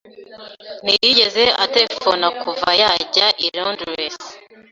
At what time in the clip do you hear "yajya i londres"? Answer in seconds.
2.81-4.15